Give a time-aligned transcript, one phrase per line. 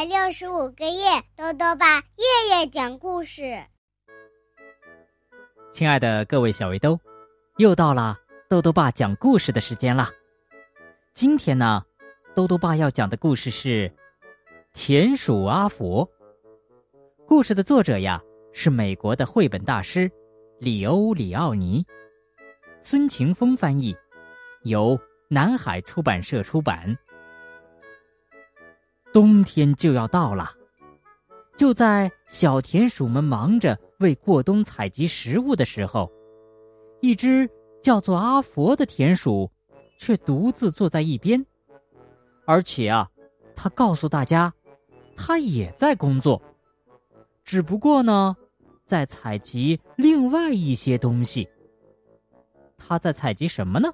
[0.00, 3.62] 百六十五个夜，豆豆爸夜夜讲故事。
[5.74, 6.98] 亲爱的各位小围兜，
[7.58, 8.16] 又到了
[8.48, 10.08] 豆豆爸讲故事的时间了。
[11.12, 11.84] 今天呢，
[12.34, 13.90] 豆豆爸要讲的故事是
[14.72, 16.06] 《田鼠阿佛》。
[17.26, 18.22] 故事的作者呀
[18.54, 20.10] 是美国的绘本大师
[20.58, 21.84] 里欧里奥尼，
[22.80, 23.94] 孙晴峰翻译，
[24.62, 24.98] 由
[25.28, 26.96] 南海出版社出版。
[29.12, 30.52] 冬天就要到了，
[31.56, 36.10] 就在小田鼠们忙着为过冬采集食物的时候，
[37.00, 37.48] 一只
[37.82, 39.50] 叫做阿佛的田鼠
[39.98, 41.44] 却独自坐在一边，
[42.46, 43.10] 而且啊，
[43.56, 44.52] 他告诉大家，
[45.16, 46.40] 他也在工作，
[47.44, 48.36] 只不过呢，
[48.84, 51.48] 在采集另外一些东西。
[52.78, 53.92] 他在采集什么呢？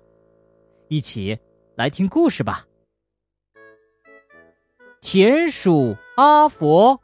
[0.89, 1.37] 一起
[1.75, 2.65] 来听故事吧。
[5.09, 7.01] 田鼠阿佛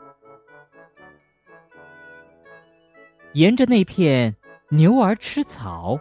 [3.33, 4.35] 沿着那片
[4.71, 5.97] 牛儿吃草、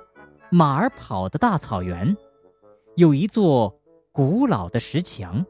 [0.50, 2.18] 马儿跑的大草原，
[2.96, 3.80] 有一座
[4.12, 5.46] 古老的石墙。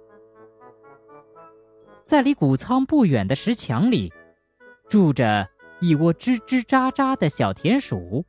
[2.04, 4.12] 在离谷仓不远的石墙里，
[4.90, 5.48] 住着
[5.80, 8.26] 一窝吱吱喳喳的小田鼠。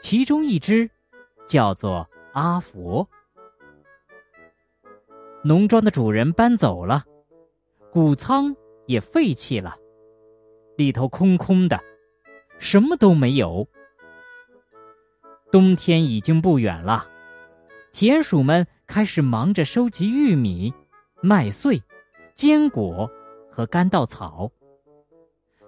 [0.00, 0.88] 其中一只
[1.44, 3.08] 叫做阿佛。
[5.42, 7.02] 农庄的主人搬走了，
[7.90, 8.54] 谷仓
[8.86, 9.74] 也废弃了，
[10.76, 11.80] 里头空空的，
[12.58, 13.66] 什么都没有。
[15.50, 17.08] 冬天已经不远了，
[17.90, 20.72] 田鼠们开始忙着收集玉米、
[21.22, 21.82] 麦穗、
[22.34, 23.10] 坚果
[23.50, 24.50] 和干稻草。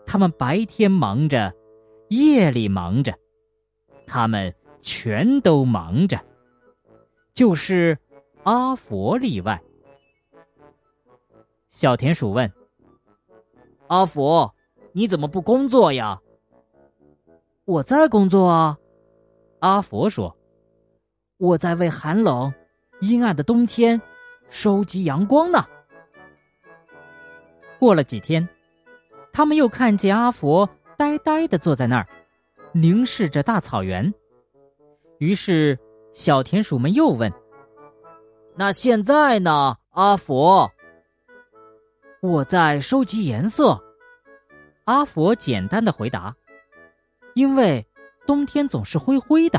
[0.05, 1.51] 他们白天忙着，
[2.09, 3.19] 夜里忙着，
[4.07, 6.21] 他们全都忙着，
[7.33, 7.97] 就是。
[8.45, 9.63] 阿佛例外。
[11.69, 12.53] 小田鼠问
[13.87, 14.53] ：“阿佛，
[14.93, 16.21] 你怎么不工作呀
[17.65, 18.79] ？”“我在工作啊。”
[19.61, 20.37] 阿佛说
[21.39, 22.53] ，“我在为寒冷、
[23.01, 24.03] 阴暗的冬天
[24.51, 25.65] 收集阳光呢。”
[27.79, 28.49] 过了几天，
[29.33, 32.07] 他们又看见阿佛呆呆的坐在那儿，
[32.73, 34.13] 凝视着大草原。
[35.19, 35.79] 于是，
[36.13, 37.33] 小田鼠们又问。
[38.55, 40.71] 那现在呢，阿佛？
[42.21, 43.83] 我在收集颜色。
[44.85, 46.35] 阿佛简单的回答
[47.35, 47.87] ：“因为
[48.27, 49.59] 冬天总是灰灰的。”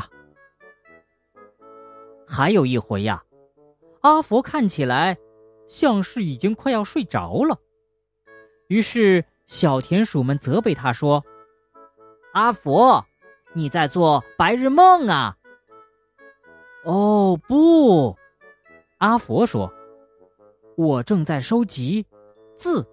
[2.26, 3.22] 还有一回呀，
[4.00, 5.18] 阿佛看起来
[5.66, 7.58] 像是已经快要睡着了。
[8.68, 11.22] 于是小田鼠们责备他说
[12.32, 13.04] ：“阿佛，
[13.54, 15.36] 你在做白日梦啊！”
[16.84, 18.16] 哦，不。
[18.98, 19.70] 阿佛说
[20.76, 22.04] ：“我正在收集
[22.56, 22.86] 字，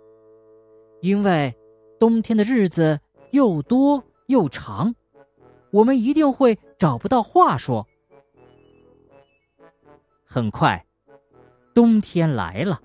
[1.01, 1.53] 因为
[1.99, 2.99] 冬天的日子
[3.31, 4.93] 又多又长，
[5.71, 7.85] 我们一定会找不到话说。”
[10.25, 10.83] 很快，
[11.73, 12.81] 冬天来了。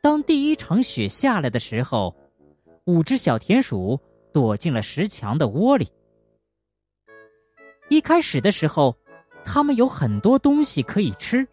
[0.00, 2.14] 当第一场雪下来的时候，
[2.84, 3.98] 五只小田鼠
[4.32, 5.90] 躲进了石墙的窝里。
[7.88, 8.94] 一开始的时候，
[9.44, 11.46] 它们有很多东西可以吃。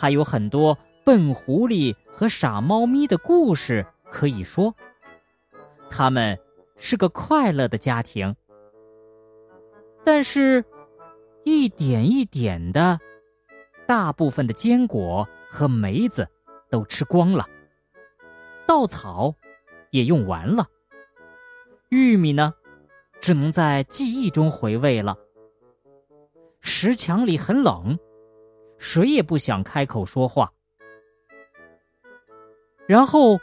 [0.00, 4.74] 还有很多笨狐狸和傻猫咪的故事可以说，
[5.90, 6.38] 他们
[6.78, 8.34] 是个快乐的家庭。
[10.02, 10.64] 但是，
[11.44, 12.98] 一点一点的，
[13.86, 16.26] 大部分的坚果和梅子
[16.70, 17.46] 都吃光了，
[18.66, 19.34] 稻草
[19.90, 20.66] 也用完了，
[21.90, 22.54] 玉米呢，
[23.20, 25.14] 只能在记忆中回味了。
[26.62, 27.98] 石墙里很冷。
[28.80, 30.50] 谁也不想开口说话。
[32.88, 33.38] 然后，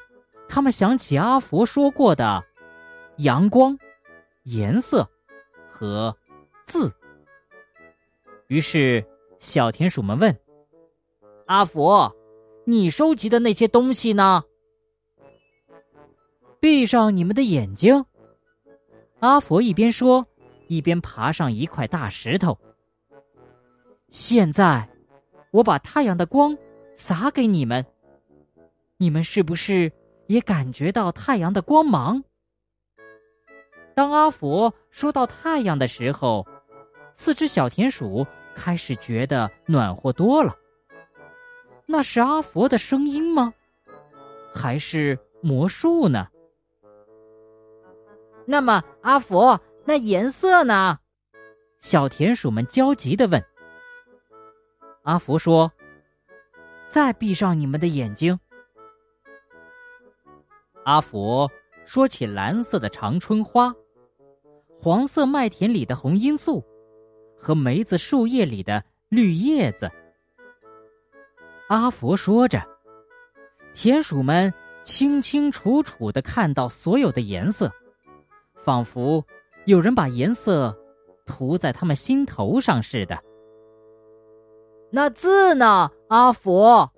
[0.49, 2.43] 他们想起阿佛说过的
[3.17, 3.77] 阳光、
[4.43, 5.07] 颜色
[5.69, 6.13] 和
[6.65, 6.91] 字。
[8.47, 9.05] 于是，
[9.39, 10.37] 小田鼠们问
[11.45, 12.13] ：“阿佛，
[12.65, 14.43] 你收集的那些东西呢？”
[16.59, 18.03] 闭上你们的眼睛。
[19.19, 20.25] 阿佛一边说，
[20.67, 22.57] 一边爬上一块大石头。
[24.09, 24.89] 现在。
[25.57, 26.55] 我把太阳的光
[26.95, 27.83] 洒给你们，
[28.97, 29.91] 你们是不是
[30.27, 32.23] 也感觉到太阳的光芒？
[33.95, 36.45] 当阿佛说到太阳的时候，
[37.15, 38.23] 四只小田鼠
[38.53, 40.55] 开始觉得暖和多了。
[41.87, 43.51] 那是阿佛的声音吗？
[44.53, 46.27] 还是魔术呢？
[48.45, 50.99] 那么，阿佛，那颜色呢？
[51.79, 53.43] 小田鼠们焦急的问。
[55.07, 55.71] 阿福说
[56.91, 58.37] ：“再闭上你们的眼睛。”
[60.83, 61.49] 阿福
[61.85, 63.73] 说起蓝色的长春花，
[64.77, 66.61] 黄色麦田里的红罂粟，
[67.37, 69.89] 和梅子树叶里的绿叶子。
[71.69, 72.61] 阿福说着，
[73.73, 77.71] 田鼠们清清楚楚的看到所有的颜色，
[78.55, 79.25] 仿佛
[79.67, 80.77] 有人把颜色
[81.25, 83.17] 涂在他们心头上似的。
[84.97, 86.91] 那字呢，阿佛？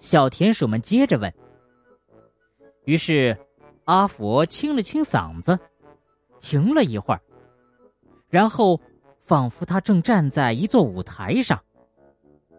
[0.00, 1.32] 小田鼠们接着问。
[2.86, 3.38] 于是，
[3.84, 5.56] 阿佛清了清嗓子，
[6.40, 7.20] 停了一会儿，
[8.28, 8.80] 然后
[9.20, 11.56] 仿佛他正站在一座舞台上。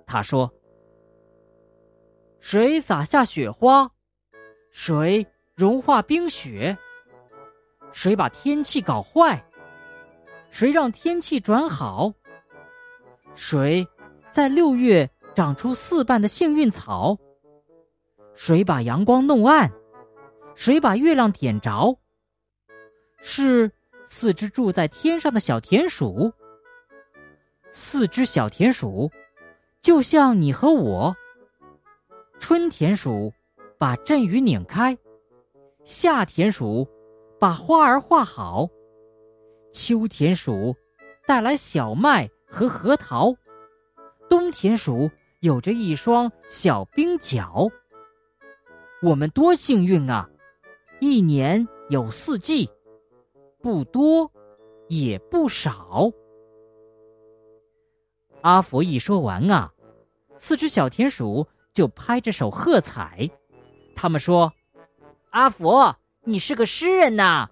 [0.07, 0.49] 他说
[2.39, 3.91] ：“谁撒下雪花？
[4.71, 6.77] 谁融化冰雪？
[7.91, 9.45] 谁把天气搞坏？
[10.49, 12.09] 谁让天气转好？
[13.35, 13.85] 谁？”
[14.35, 17.17] 在六月长出四瓣的幸运草。
[18.33, 19.71] 谁把阳光弄暗？
[20.55, 21.97] 谁把月亮点着？
[23.21, 23.71] 是
[24.05, 26.33] 四只住在天上的小田鼠。
[27.71, 29.09] 四只小田鼠，
[29.79, 31.15] 就像你和我。
[32.38, 33.31] 春田鼠
[33.77, 34.97] 把阵雨拧开，
[35.85, 36.85] 夏田鼠
[37.39, 38.67] 把花儿画好，
[39.71, 40.75] 秋田鼠
[41.25, 43.33] 带来小麦和核桃。
[44.30, 47.68] 冬田鼠有着一双小冰脚。
[49.01, 50.30] 我们多幸运啊！
[51.00, 52.69] 一年有四季，
[53.62, 54.31] 不多，
[54.88, 56.10] 也不少。
[58.42, 59.72] 阿佛一说完啊，
[60.38, 63.30] 四只小田鼠就拍着手喝彩。
[63.95, 64.51] 他们说
[65.31, 67.50] ：“阿佛，你是个诗人呐！”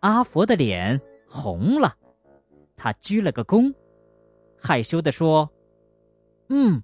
[0.00, 1.96] 阿佛的脸红了，
[2.76, 3.72] 他鞠了个躬。
[4.66, 5.46] 害羞的说
[6.48, 6.82] ：“嗯，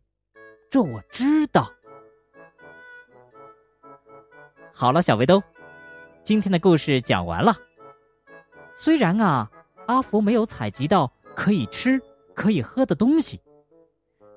[0.68, 1.66] 这我知道。”
[4.70, 5.42] 好了，小围兜，
[6.22, 7.54] 今天的故事讲完了。
[8.76, 9.50] 虽然啊，
[9.86, 11.98] 阿福没有采集到可以吃、
[12.34, 13.40] 可以喝的东西，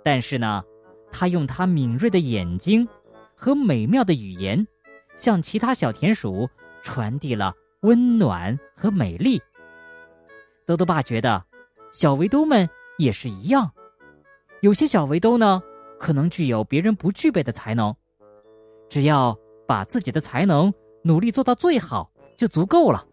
[0.06, 0.64] 但是呢，
[1.12, 2.88] 他用他敏锐的眼睛
[3.36, 4.66] 和美妙的语言，
[5.18, 6.50] 向其他小田鼠
[6.82, 9.42] 传递了温暖和美丽。
[10.66, 11.46] 豆豆爸觉得，
[11.92, 12.70] 小围兜们。
[12.98, 13.72] 也是一样，
[14.62, 15.62] 有些小围兜呢，
[16.00, 17.96] 可能具有别人不具备的才能，
[18.90, 19.38] 只要
[19.68, 23.06] 把自己的才能努力做到最好就足够了，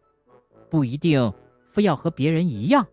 [0.68, 1.32] 不一定
[1.70, 2.86] 非要和别人一样。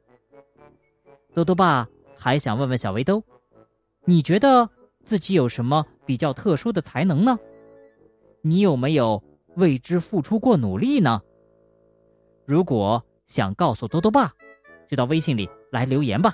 [1.33, 3.23] 多多爸还想问问小围兜，
[4.05, 4.69] 你觉得
[5.03, 7.37] 自己有什么比较特殊的才能呢？
[8.41, 9.21] 你有没有
[9.55, 11.21] 为之付出过努力呢？
[12.45, 14.33] 如果想告诉多多爸，
[14.87, 16.33] 就到微信里来留言吧。